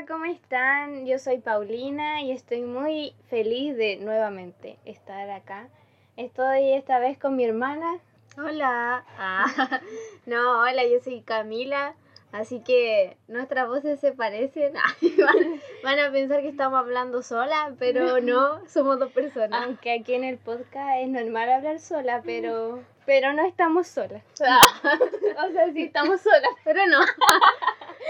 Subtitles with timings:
[0.00, 1.04] Hola, ¿cómo están?
[1.04, 5.68] Yo soy Paulina y estoy muy feliz de nuevamente estar acá.
[6.16, 7.98] Estoy esta vez con mi hermana.
[8.38, 9.04] Hola.
[9.18, 9.44] Ah,
[10.26, 11.94] no, hola, yo soy Camila.
[12.32, 14.72] Así que nuestras voces se parecen.
[15.18, 19.66] van, van a pensar que estamos hablando sola, pero no, somos dos personas.
[19.66, 24.22] Aunque aquí en el podcast es normal hablar sola, pero, pero no estamos solas.
[24.32, 27.00] o sea, sí estamos solas, pero no.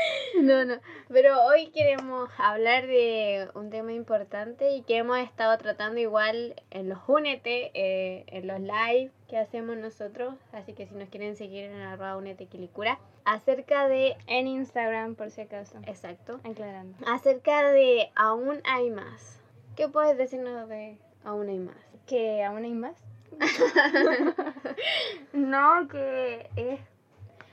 [0.42, 0.76] No, no.
[1.08, 6.88] Pero hoy queremos hablar de un tema importante y que hemos estado tratando igual en
[6.88, 10.34] los Únete, eh, en los live que hacemos nosotros.
[10.52, 12.98] Así que si nos quieren seguir en arroba Únete Quilicura.
[13.24, 14.16] Acerca de.
[14.26, 15.78] En Instagram, por si acaso.
[15.86, 16.40] Exacto.
[16.44, 16.96] Aclarando.
[17.06, 19.40] Acerca de Aún hay más.
[19.76, 21.76] ¿Qué puedes decirnos de Aún hay más?
[22.06, 22.96] ¿Que aún hay más?
[25.32, 26.80] no, que es.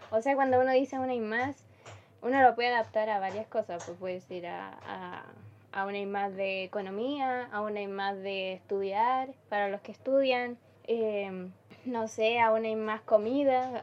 [0.10, 1.67] O sea, cuando uno dice aún hay más
[2.22, 5.24] uno lo puede adaptar a varias cosas, pues puedes ir a, a,
[5.72, 11.52] a una más de economía, a una más de estudiar, para los que estudian, em,
[11.86, 13.82] no sé, a una más comida.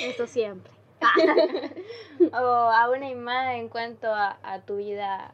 [0.00, 0.72] Eso siempre.
[2.32, 5.32] o a una más en cuanto a, a, tu vida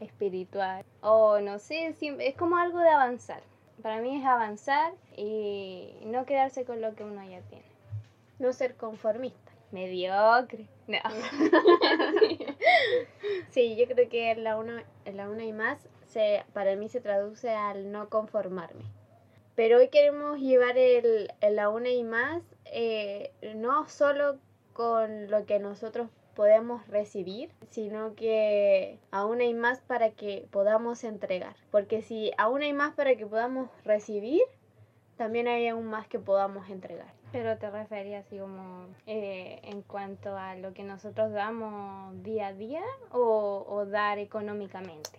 [0.00, 0.84] espiritual.
[1.00, 3.42] O no sé, es como algo de avanzar.
[3.82, 7.64] Para mí es avanzar y no quedarse con lo que uno ya tiene.
[8.38, 10.66] No ser conformista mediocre.
[10.86, 10.98] No.
[13.50, 17.50] sí, yo creo que la una, la una y más se, para mí se traduce
[17.50, 18.84] al no conformarme.
[19.54, 24.38] Pero hoy queremos llevar el, la una y más eh, no solo
[24.74, 31.56] con lo que nosotros podemos recibir, sino que aún hay más para que podamos entregar.
[31.70, 34.42] Porque si aún hay más para que podamos recibir,
[35.16, 37.12] también hay aún más que podamos entregar.
[37.36, 42.52] Pero te referías así como eh, en cuanto a lo que nosotros damos día a
[42.54, 45.10] día o, o dar económicamente.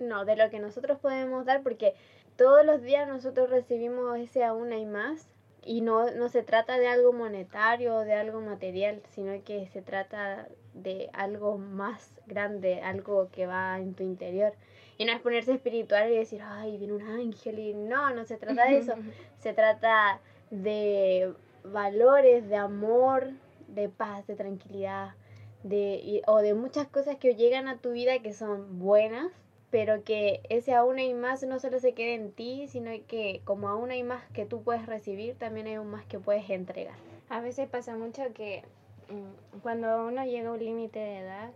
[0.00, 1.94] No, de lo que nosotros podemos dar porque
[2.34, 5.28] todos los días nosotros recibimos ese aún hay más
[5.64, 9.80] y no, no se trata de algo monetario o de algo material, sino que se
[9.80, 14.54] trata de algo más grande, algo que va en tu interior.
[14.98, 18.38] Y no es ponerse espiritual y decir, ay, viene un ángel y no, no se
[18.38, 18.94] trata de eso.
[19.38, 20.20] se trata
[20.50, 21.32] de
[21.64, 23.30] valores, de amor,
[23.68, 25.14] de paz, de tranquilidad,
[25.62, 29.32] de, o de muchas cosas que llegan a tu vida que son buenas,
[29.70, 33.68] pero que ese aún hay más no solo se quede en ti, sino que como
[33.68, 36.94] aún hay más que tú puedes recibir, también hay aún más que puedes entregar.
[37.28, 38.62] A veces pasa mucho que
[39.08, 41.50] mm, cuando uno llega a un límite de edad,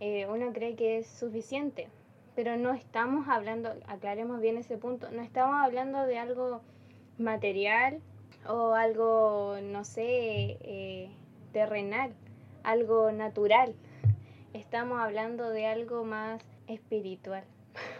[0.00, 1.88] eh, uno cree que es suficiente,
[2.34, 6.60] pero no estamos hablando, aclaremos bien ese punto, no estamos hablando de algo
[7.18, 8.00] material
[8.48, 11.10] o algo, no sé, eh,
[11.52, 12.14] terrenal,
[12.62, 13.74] algo natural.
[14.54, 17.44] Estamos hablando de algo más espiritual.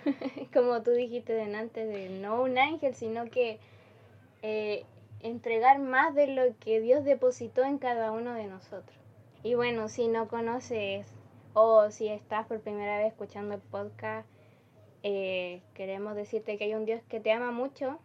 [0.55, 3.61] Como tú dijiste delante, de no un ángel, sino que
[4.43, 4.85] eh,
[5.21, 8.97] entregar más de lo que Dios depositó en cada uno de nosotros.
[9.43, 11.07] Y bueno, si no conoces
[11.53, 14.27] o si estás por primera vez escuchando el podcast,
[15.03, 18.01] eh, queremos decirte que hay un Dios que te ama mucho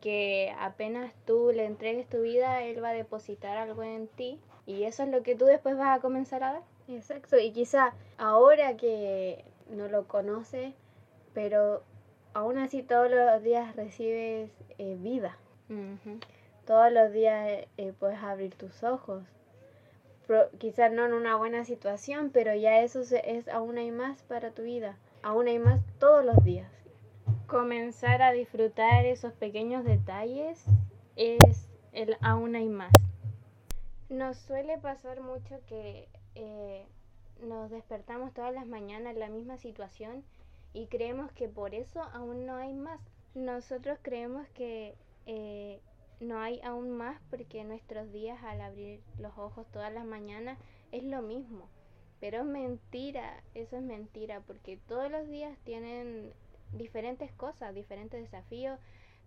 [0.00, 4.84] que apenas tú le entregues tu vida, Él va a depositar algo en ti y
[4.84, 6.62] eso es lo que tú después vas a comenzar a dar.
[6.88, 10.74] Exacto, y quizá ahora que no lo conoces,
[11.32, 11.82] pero
[12.34, 15.36] aún así todos los días recibes eh, vida.
[16.66, 19.24] Todos los días eh, puedes abrir tus ojos.
[20.58, 24.62] quizás no en una buena situación, pero ya eso es aún hay más para tu
[24.62, 24.96] vida.
[25.22, 26.83] Aún hay más todos los días
[27.46, 30.64] comenzar a disfrutar esos pequeños detalles
[31.16, 32.92] es el aún hay más.
[34.08, 36.86] Nos suele pasar mucho que eh,
[37.42, 40.24] nos despertamos todas las mañanas en la misma situación
[40.72, 43.00] y creemos que por eso aún no hay más.
[43.34, 44.94] Nosotros creemos que
[45.26, 45.80] eh,
[46.20, 50.58] no hay aún más porque nuestros días al abrir los ojos todas las mañanas
[50.92, 51.68] es lo mismo.
[52.20, 56.32] Pero es mentira, eso es mentira, porque todos los días tienen
[56.76, 58.78] diferentes cosas, diferentes desafíos,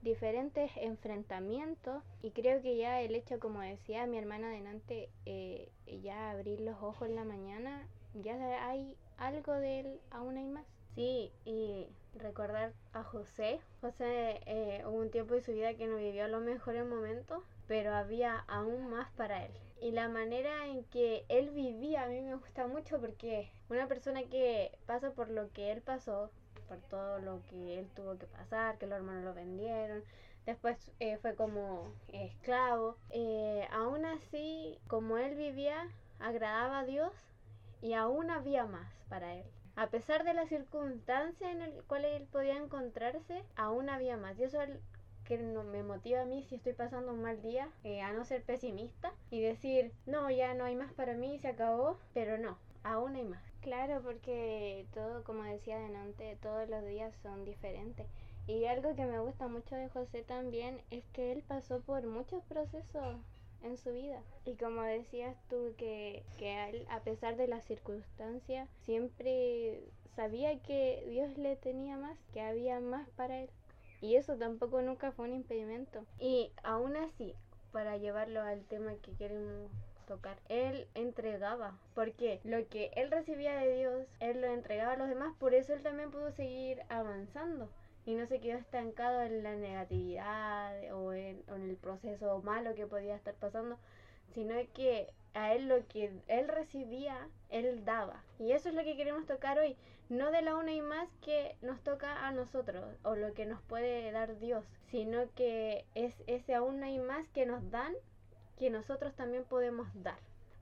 [0.01, 5.69] diferentes enfrentamientos y creo que ya el hecho, como decía mi hermana adelante, eh,
[6.03, 10.65] ya abrir los ojos en la mañana, ya hay algo de él, aún hay más.
[10.95, 13.59] Sí, y recordar a José.
[13.81, 17.93] José eh, hubo un tiempo de su vida que no vivió los mejores momentos, pero
[17.93, 19.51] había aún más para él.
[19.79, 24.23] Y la manera en que él vivía a mí me gusta mucho porque una persona
[24.23, 26.31] que pasa por lo que él pasó,
[26.67, 30.03] por todo lo que él tuvo que pasar, que los hermanos lo vendieron.
[30.45, 32.97] Después eh, fue como esclavo.
[33.09, 37.11] Eh, aún así, como él vivía, agradaba a Dios
[37.81, 39.45] y aún había más para él.
[39.75, 44.39] A pesar de la circunstancia en la cual él podía encontrarse, aún había más.
[44.39, 44.71] Y eso es
[45.27, 48.23] que no me motiva a mí si estoy pasando un mal día, eh, a no
[48.23, 52.57] ser pesimista y decir, no, ya no hay más para mí, se acabó, pero no,
[52.83, 53.43] aún hay más.
[53.61, 58.07] Claro, porque todo, como decía delante, todos los días son diferentes.
[58.47, 62.41] Y algo que me gusta mucho de José también es que él pasó por muchos
[62.45, 63.17] procesos
[63.61, 64.21] en su vida.
[64.45, 69.83] Y como decías tú, que, que él, a pesar de las circunstancias, siempre
[70.15, 73.49] sabía que Dios le tenía más, que había más para él.
[74.01, 76.05] Y eso tampoco nunca fue un impedimento.
[76.19, 77.33] Y aún así,
[77.71, 79.71] para llevarlo al tema que queremos
[80.07, 85.09] tocar, él entregaba, porque lo que él recibía de Dios, él lo entregaba a los
[85.09, 87.69] demás, por eso él también pudo seguir avanzando
[88.07, 93.15] y no se quedó estancado en la negatividad o en, el proceso malo que podía
[93.15, 93.77] estar pasando,
[94.37, 98.21] sino que a él lo que él recibía, él daba.
[98.37, 99.75] Y eso es lo que queremos tocar hoy,
[100.09, 103.59] no de la una y más que nos toca a nosotros o lo que nos
[103.63, 107.95] puede dar Dios, sino que es ese aún y más que nos dan
[108.59, 110.19] que nosotros también podemos dar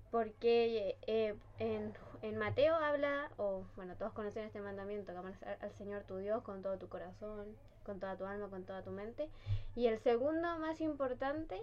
[0.10, 6.04] porque eh, en, en, Mateo habla, o bueno, todos conocen este mandamiento, que al Señor
[6.04, 9.30] tu Dios con todo tu corazón, con toda tu alma, con toda tu mente.
[9.76, 11.62] Y el segundo más importante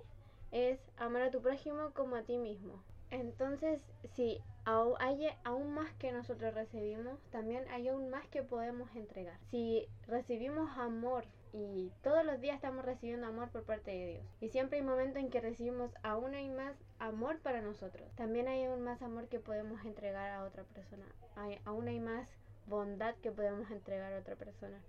[0.52, 2.82] es amar a tu prójimo como a ti mismo.
[3.10, 3.82] Entonces,
[4.14, 9.38] si hay aún más que nosotros recibimos, también hay aún más que podemos entregar.
[9.50, 14.24] Si recibimos amor y todos los días estamos recibiendo amor por parte de Dios.
[14.40, 18.10] Y siempre hay momentos en que recibimos aún hay más amor para nosotros.
[18.16, 21.04] También hay aún más amor que podemos entregar a otra persona.
[21.36, 22.26] Hay, aún hay más
[22.66, 24.80] bondad que podemos entregar a otra persona.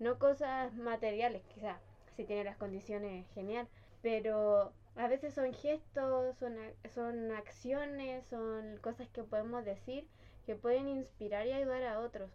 [0.00, 1.78] No cosas materiales, quizá,
[2.16, 3.68] si tiene las condiciones, genial.
[4.02, 6.56] Pero a veces son gestos, son,
[6.94, 10.06] son acciones, son cosas que podemos decir
[10.46, 12.30] que pueden inspirar y ayudar a otros.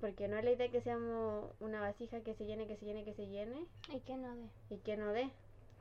[0.00, 3.04] Porque no es la idea que seamos una vasija que se llene, que se llene,
[3.04, 3.66] que se llene.
[3.92, 4.48] Y que no dé.
[4.70, 5.30] Y que no dé.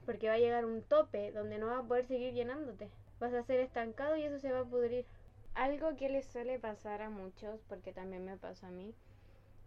[0.05, 2.89] Porque va a llegar un tope donde no vas a poder seguir llenándote.
[3.19, 5.05] Vas a ser estancado y eso se va a pudrir.
[5.53, 8.93] Algo que les suele pasar a muchos, porque también me pasa a mí,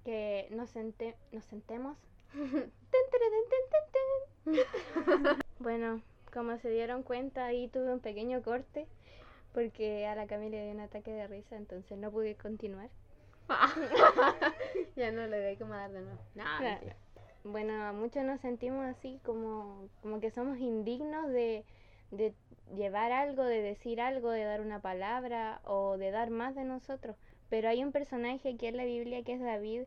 [0.04, 1.96] que nos, sente nos sentemos.
[5.60, 6.02] bueno,
[6.32, 8.86] como se dieron cuenta, ahí tuve un pequeño corte
[9.52, 12.88] porque a la Camila le dio un ataque de risa, entonces no pude continuar.
[14.96, 16.18] ya no le doy como dar de nuevo.
[17.42, 21.64] Bueno, muchos nos sentimos así como, como que somos indignos de,
[22.10, 22.34] de
[22.74, 27.16] llevar algo, de decir algo, de dar una palabra o de dar más de nosotros.
[27.48, 29.84] Pero hay un personaje aquí en la Biblia que es David,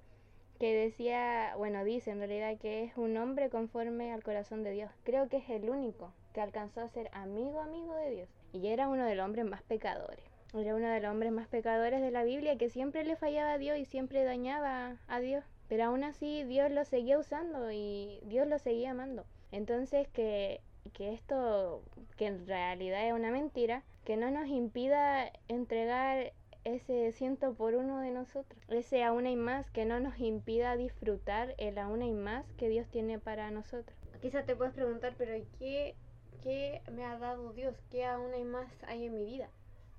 [0.60, 4.92] que decía, bueno, dice en realidad que es un hombre conforme al corazón de Dios.
[5.04, 8.30] Creo que es el único que alcanzó a ser amigo, amigo de Dios.
[8.54, 10.24] Y era uno de los hombres más pecadores.
[10.54, 13.58] Era uno de los hombres más pecadores de la Biblia que siempre le fallaba a
[13.58, 15.44] Dios y siempre dañaba a Dios.
[15.68, 19.26] Pero aún así Dios lo seguía usando y Dios lo seguía amando.
[19.52, 20.62] Entonces que,
[20.94, 21.82] que esto,
[22.18, 26.34] que en realidad es una mentira, que no nos impida entregar
[26.64, 31.56] ese ciento por uno de nosotros, ese aún hay más, que no nos impida disfrutar
[31.58, 33.98] el aún hay más que Dios tiene para nosotros.
[34.22, 35.96] Quizá te puedes preguntar, pero ¿qué,
[36.42, 37.76] qué me ha dado Dios?
[37.92, 39.50] ¿Qué aún hay más hay en mi vida?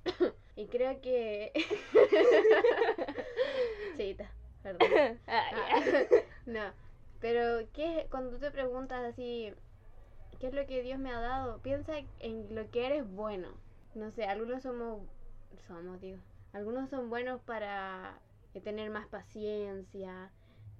[0.56, 1.52] Y creo que...
[3.96, 4.30] Chita,
[4.62, 4.88] perdón.
[5.26, 5.50] Ah,
[6.46, 6.72] no,
[7.20, 9.52] pero ¿qué, cuando tú te preguntas así,
[10.38, 11.60] ¿qué es lo que Dios me ha dado?
[11.60, 13.48] Piensa en lo que eres bueno.
[13.94, 15.02] No sé, algunos somos,
[15.66, 16.18] somos, digo,
[16.54, 18.18] algunos son buenos para
[18.54, 20.30] eh, tener más paciencia,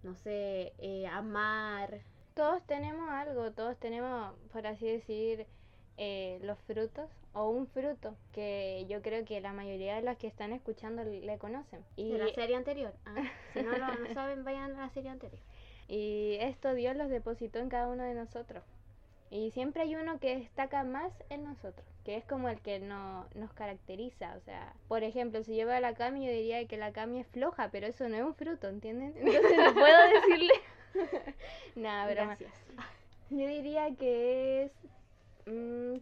[0.05, 2.01] no sé, eh, amar.
[2.35, 5.47] Todos tenemos algo, todos tenemos, por así decir,
[5.97, 10.29] eh, los frutos o un fruto que yo creo que la mayoría de los que
[10.29, 11.85] están escuchando le conocen.
[11.97, 12.95] Y de la serie anterior.
[13.05, 13.15] Ah,
[13.53, 15.43] si no lo saben, vayan a la serie anterior.
[15.89, 18.63] Y esto Dios los depositó en cada uno de nosotros.
[19.35, 23.27] Y siempre hay uno que destaca más en nosotros, que es como el que no,
[23.35, 24.37] nos caracteriza.
[24.37, 27.21] O sea, por ejemplo, si yo veo a la Cami, yo diría que la Cami
[27.21, 29.13] es floja, pero eso no es un fruto, ¿entienden?
[29.17, 30.55] Entonces no puedo decirle.
[31.75, 32.53] Nada, Gracias.
[33.31, 34.73] Yo diría que es
[35.47, 35.99] Mm,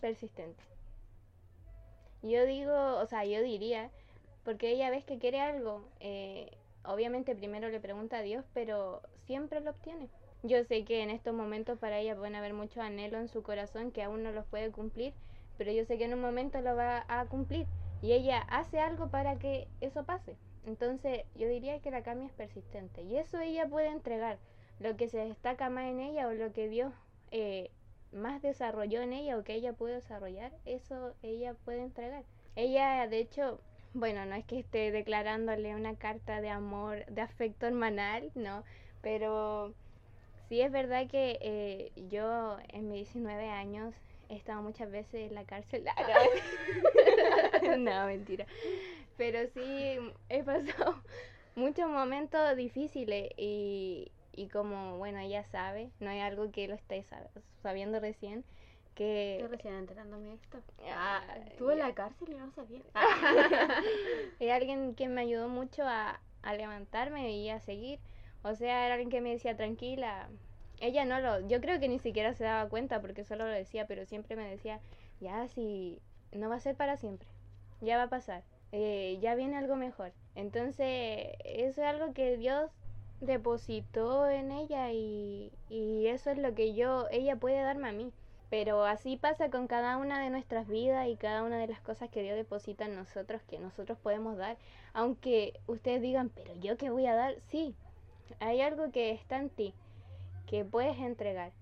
[0.00, 0.62] persistente.
[2.22, 3.90] Yo digo, o sea, yo diría,
[4.44, 6.50] porque ella ves que quiere algo, eh,
[6.84, 10.08] obviamente primero le pregunta a Dios, pero siempre lo obtiene.
[10.44, 13.92] Yo sé que en estos momentos para ella pueden haber mucho anhelo en su corazón
[13.92, 15.14] que aún no los puede cumplir,
[15.56, 17.66] pero yo sé que en un momento lo va a cumplir
[18.02, 20.36] y ella hace algo para que eso pase.
[20.66, 24.38] Entonces yo diría que la cambia es persistente y eso ella puede entregar,
[24.80, 26.92] lo que se destaca más en ella o lo que Dios
[27.30, 27.70] eh,
[28.10, 32.24] más desarrolló en ella o que ella puede desarrollar, eso ella puede entregar.
[32.56, 33.60] Ella, de hecho,
[33.94, 38.64] bueno, no es que esté declarándole una carta de amor, de afecto hermanal, no,
[39.02, 39.72] pero
[40.52, 43.94] sí es verdad que eh, yo en mis 19 años
[44.28, 45.82] he estado muchas veces en la cárcel.
[47.78, 48.44] no, mentira.
[49.16, 49.96] Pero sí
[50.28, 51.02] he pasado
[51.54, 57.02] muchos momentos difíciles y, y como, bueno, ella sabe, no hay algo que lo esté
[57.62, 58.44] sabiendo recién,
[58.94, 59.36] que...
[59.36, 60.58] Estoy recién enterándome esto.
[60.90, 62.82] Ah, estuve en la cárcel y no sabía.
[64.38, 68.00] es alguien que me ayudó mucho a, a levantarme y a seguir.
[68.42, 70.28] O sea, era alguien que me decía, tranquila.
[70.80, 71.46] Ella no lo...
[71.48, 74.48] Yo creo que ni siquiera se daba cuenta porque solo lo decía, pero siempre me
[74.48, 74.80] decía,
[75.20, 76.00] ya, si
[76.32, 77.28] no va a ser para siempre.
[77.80, 78.42] Ya va a pasar.
[78.72, 80.12] Eh, ya viene algo mejor.
[80.34, 82.70] Entonces, eso es algo que Dios
[83.20, 88.12] depositó en ella y, y eso es lo que yo, ella puede darme a mí.
[88.50, 92.10] Pero así pasa con cada una de nuestras vidas y cada una de las cosas
[92.10, 94.58] que Dios deposita en nosotros, que nosotros podemos dar.
[94.92, 97.74] Aunque ustedes digan, pero yo qué voy a dar, sí,
[98.40, 99.74] hay algo que está en ti,
[100.46, 101.52] que puedes entregar.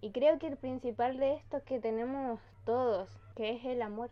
[0.00, 4.10] Y creo que el principal de esto es que tenemos todos, que es el amor.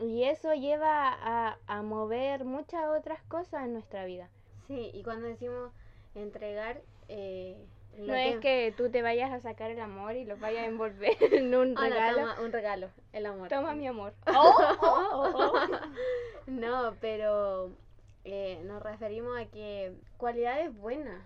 [0.00, 4.28] Y eso lleva a, a mover muchas otras cosas en nuestra vida.
[4.66, 5.70] Sí, y cuando decimos
[6.14, 7.56] entregar, eh,
[7.98, 11.16] no es que tú te vayas a sacar el amor y lo vayas a envolver
[11.32, 12.18] en un regalo.
[12.18, 13.48] toma, un regalo, el amor.
[13.48, 14.12] Toma mi amor.
[16.46, 17.70] no, pero
[18.26, 21.24] eh, nos referimos a que cualidades buenas.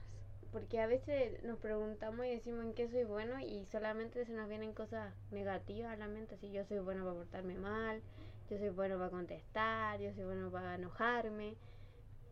[0.53, 4.49] Porque a veces nos preguntamos y decimos en qué soy bueno y solamente se nos
[4.49, 6.35] vienen cosas negativas a la mente.
[6.35, 8.03] Así yo soy bueno para portarme mal,
[8.51, 11.55] yo soy bueno para contestar, yo soy bueno para enojarme.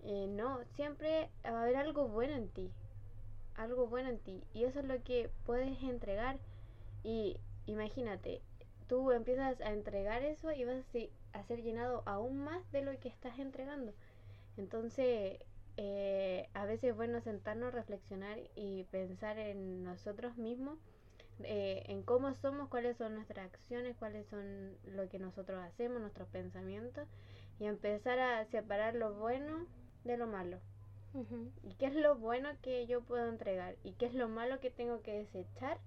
[0.04, 2.72] Eh, no, siempre va a haber algo bueno en ti
[3.58, 6.38] algo bueno en ti y eso es lo que puedes entregar
[7.02, 8.40] y imagínate,
[8.88, 10.84] tú empiezas a entregar eso y vas
[11.32, 13.92] a ser llenado aún más de lo que estás entregando.
[14.58, 15.38] Entonces,
[15.76, 20.76] eh, a veces es bueno sentarnos, reflexionar y pensar en nosotros mismos,
[21.44, 26.28] eh, en cómo somos, cuáles son nuestras acciones, cuáles son lo que nosotros hacemos, nuestros
[26.28, 27.06] pensamientos,
[27.60, 29.66] y empezar a separar lo bueno
[30.04, 30.58] de lo malo.
[31.62, 33.76] ¿Y qué es lo bueno que yo puedo entregar?
[33.82, 35.78] ¿Y qué es lo malo que tengo que desechar?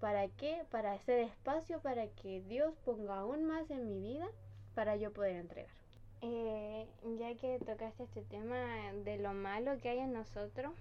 [0.00, 0.64] ¿Para qué?
[0.70, 4.28] Para hacer espacio para que Dios ponga aún más en mi vida
[4.74, 5.85] para yo poder entregar.
[6.22, 6.86] Eh,
[7.18, 8.56] ya que tocaste este tema
[9.04, 10.72] de lo malo que hay en nosotros,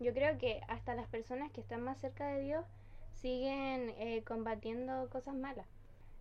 [0.00, 2.64] yo creo que hasta las personas que están más cerca de Dios
[3.20, 5.66] siguen eh, combatiendo cosas malas.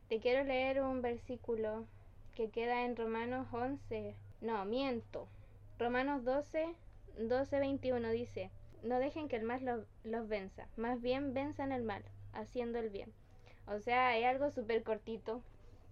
[0.10, 1.86] Te quiero leer un versículo
[2.36, 5.28] que queda en Romanos 11, no, miento,
[5.80, 6.76] Romanos 12,
[7.18, 8.52] 12.21 dice,
[8.84, 13.12] no dejen que el mal los, venza, más bien venzan el mal, haciendo el bien.
[13.68, 15.42] O sea, es algo súper cortito,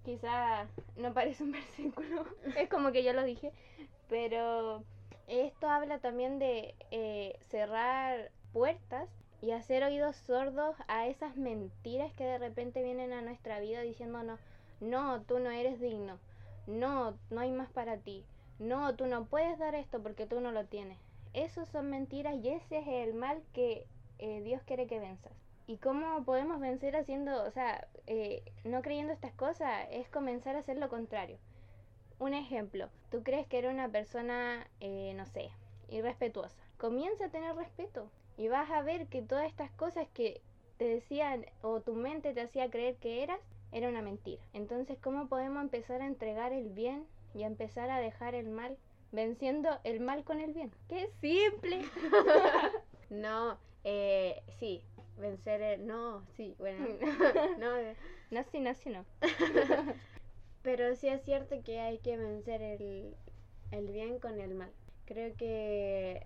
[0.03, 0.67] quizá
[0.98, 3.51] no parece un versículo, es como que yo lo dije,
[4.10, 4.84] pero
[5.27, 9.10] esto habla también de eh, cerrar puertas
[9.41, 14.39] y hacer oídos sordos a esas mentiras que de repente vienen a nuestra vida diciéndonos,
[14.79, 16.20] no, tú no eres digno,
[16.67, 18.24] no, no hay más para ti,
[18.60, 20.98] no, tú no puedes dar esto porque tú no lo tienes.
[21.34, 23.88] Esos son mentiras y ese es el mal que
[24.20, 25.40] eh, Dios quiere que venzas.
[25.72, 29.88] ¿Y cómo podemos vencer haciendo, o sea, eh, no creyendo estas cosas?
[29.90, 31.38] Es comenzar a hacer lo contrario.
[32.20, 35.50] Un ejemplo, tú crees que eres una persona, eh, no sé,
[35.88, 36.62] irrespetuosa.
[36.75, 40.42] Comienza a tener respeto y vas a ver que todas estas cosas que
[40.75, 43.40] te decían o tu mente te hacía creer que eras,
[43.72, 44.44] era una mentira.
[44.51, 48.78] Entonces, ¿cómo podemos empezar a entregar el bien y a empezar a dejar el mal
[49.13, 50.72] venciendo el mal con el bien.
[50.90, 51.86] ¡Qué simple!
[53.10, 54.84] no, eh, sí,
[55.18, 55.88] vencer el...
[55.88, 56.88] No, sí, bueno.
[57.60, 57.72] no,
[58.32, 59.06] no, sí, no, sí, no.
[60.63, 63.15] Pero sí es cierto que hay que vencer el,
[63.72, 64.72] el bien con el mal.
[65.06, 66.25] Creo que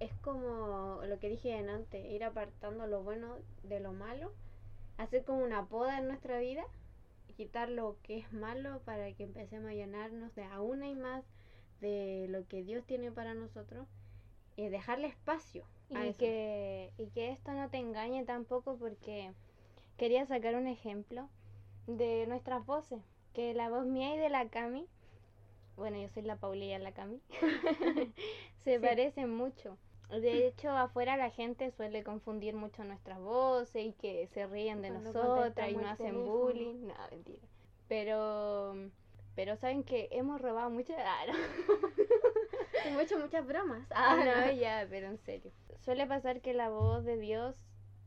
[0.00, 4.32] es como lo que dije antes, ir apartando lo bueno de lo malo,
[4.96, 6.64] hacer como una poda en nuestra vida,
[7.36, 11.24] quitar lo que es malo para que empecemos a llenarnos de aún hay más
[11.80, 13.86] de lo que Dios tiene para nosotros
[14.56, 15.64] y dejarle espacio.
[15.92, 19.32] Y, Que, y que esto no te engañe tampoco porque
[19.96, 21.28] quería sacar un ejemplo
[21.86, 23.00] de nuestras voces,
[23.32, 24.86] que la voz mía y de la Cami,
[25.76, 27.20] bueno, yo soy la Paulilla la Cami,
[28.64, 29.76] se parecen mucho.
[30.10, 34.90] De hecho, afuera la gente suele confundir mucho nuestras voces y que se ríen de
[34.90, 36.86] nosotras y no hacen bullying.
[36.86, 37.40] No, mentira.
[37.88, 38.74] Pero
[39.34, 40.92] pero saben que hemos robado mucho.
[40.98, 41.24] Ah,
[42.84, 43.86] hemos hecho muchas bromas.
[43.94, 45.52] Ah, no, ya, pero en serio.
[45.80, 47.56] Suele pasar que la voz de Dios,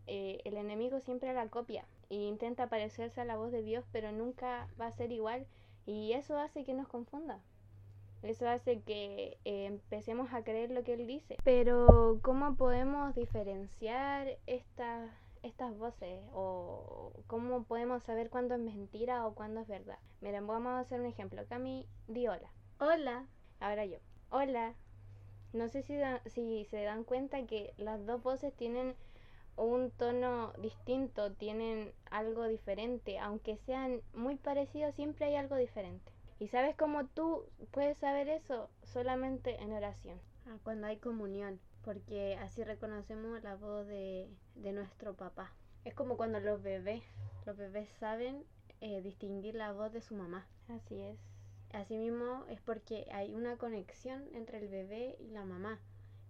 [0.08, 4.12] eh, el enemigo siempre la copia e intenta parecerse a la voz de Dios, pero
[4.12, 5.48] nunca va a ser igual
[5.86, 7.40] Y eso hace que nos confunda.
[8.24, 11.38] Eso hace que eh, empecemos a creer lo que Él dice.
[11.44, 15.12] Pero ¿cómo podemos diferenciar estas
[15.46, 20.00] estas voces o cómo podemos saber cuándo es mentira o cuándo es verdad.
[20.22, 21.46] Miren, vamos a hacer un ejemplo.
[21.48, 22.50] Cami, di hola.
[22.80, 23.28] Hola.
[23.60, 24.00] Ahora yo.
[24.38, 24.74] Hola.
[25.54, 28.94] No sé si, si se dan cuenta que las dos voces tienen
[29.56, 33.18] un tono distinto, tienen algo diferente.
[33.18, 36.12] Aunque sean muy parecidos, siempre hay algo diferente.
[36.38, 38.70] ¿Y sabes cómo tú puedes saber eso?
[38.84, 40.20] Solamente en oración.
[40.48, 45.54] Ah, cuando hay comunión porque así reconocemos la voz de, nuestro papá.
[45.86, 47.04] Es como cuando los bebés,
[47.46, 48.44] los bebés saben
[48.82, 50.46] eh, distinguir la voz de su mamá.
[50.68, 51.35] Así es.
[51.75, 55.77] Asimismo es porque hay una conexión entre el bebé y la mamá.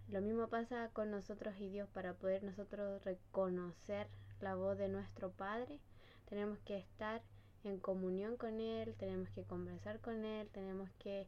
[0.09, 1.87] Lo mismo pasa con nosotros y Dios.
[1.93, 4.07] Para poder nosotros reconocer
[4.41, 5.79] la voz de nuestro Padre,
[6.27, 7.21] tenemos que estar
[7.63, 11.27] en comunión con Él, tenemos que conversar con Él, tenemos que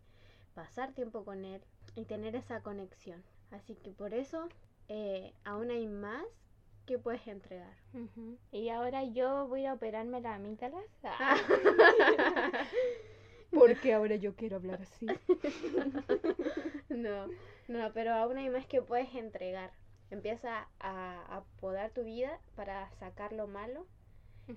[0.56, 1.62] pasar tiempo con Él
[1.94, 3.24] y tener esa conexión.
[3.52, 4.50] Así que por eso
[4.88, 6.26] eh, aún hay más
[6.88, 7.76] que puedes entregar.
[8.52, 10.86] Y ahora yo voy a operarme la amígdalas.
[11.04, 11.38] Ah.
[13.52, 15.08] Porque ahora yo quiero hablar así.
[16.90, 17.28] no,
[17.68, 19.72] no, pero aún hay más que puedes entregar.
[20.10, 23.86] Empieza a, podar tu vida para sacar lo malo,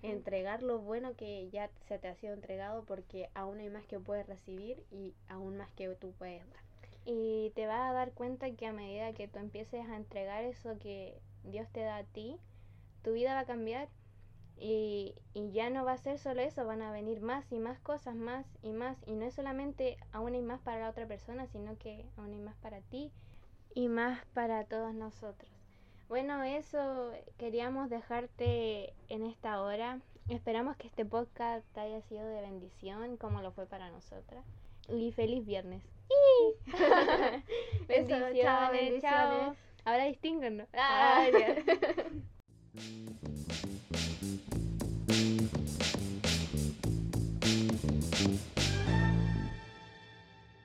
[0.02, 3.98] entregar lo bueno que ya se te ha sido entregado porque aún hay más que
[3.98, 6.62] puedes recibir y aún más que tú puedes dar.
[7.04, 10.78] Y te vas a dar cuenta que a medida que tú empieces a entregar eso
[10.78, 12.36] que Dios te da a ti,
[13.02, 13.88] tu vida va a cambiar
[14.60, 17.80] y, y, ya no va a ser solo eso, van a venir más y más
[17.80, 18.98] cosas, más y más.
[19.06, 22.38] Y no es solamente aún y más para la otra persona, sino que aún y
[22.38, 23.10] más para ti
[23.74, 25.50] y más para todos nosotros.
[26.08, 30.00] Bueno, eso queríamos dejarte en esta hora.
[30.28, 34.44] Esperamos que este podcast haya sido de bendición como lo fue para nosotras.
[34.88, 35.82] Y feliz viernes.
[37.88, 39.56] bendiciones, chao, bendiciones.
[39.84, 40.66] Ahora distinguen.
[40.74, 41.26] Ah,